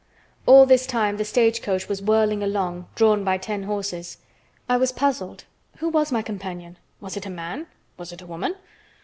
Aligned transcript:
All 0.47 0.65
this 0.65 0.87
time 0.87 1.17
the 1.17 1.23
stagecoach 1.23 1.87
was 1.87 2.01
whirling 2.01 2.41
along, 2.41 2.87
drawn 2.95 3.23
by 3.23 3.37
ten 3.37 3.61
horses. 3.65 4.17
I 4.67 4.75
was 4.77 4.91
puzzled. 4.91 5.43
Who 5.77 5.89
was 5.89 6.11
my 6.11 6.23
companion? 6.23 6.79
Was 6.99 7.17
it 7.17 7.27
a 7.27 7.29
man? 7.29 7.67
Was 7.97 8.11
it 8.11 8.19
a 8.23 8.25
woman? 8.25 8.55